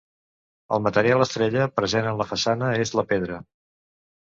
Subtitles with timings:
[0.77, 3.43] El material estrella present en la façana és la pedra.